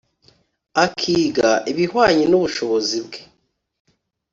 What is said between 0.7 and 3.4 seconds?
akiga ibihwanye n’ubushobozi bwe,